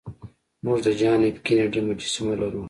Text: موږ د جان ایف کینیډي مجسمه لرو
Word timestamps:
موږ 0.63 0.77
د 0.85 0.87
جان 0.99 1.19
ایف 1.25 1.37
کینیډي 1.45 1.81
مجسمه 1.87 2.33
لرو 2.41 2.59